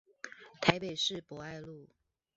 [0.59, 1.87] 台北市博愛路